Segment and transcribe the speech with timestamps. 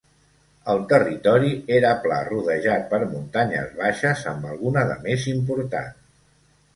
[0.71, 5.93] El territori era pla rodejat per muntanyes baixes amb alguna de més important.